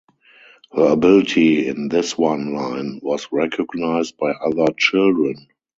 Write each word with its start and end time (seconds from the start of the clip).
Her 0.73 0.87
ability 0.93 1.67
in 1.67 1.87
this 1.87 2.17
one 2.17 2.55
line 2.55 3.01
was 3.03 3.27
recognized 3.31 4.17
by 4.17 4.31
other 4.31 4.73
children. 4.75 5.47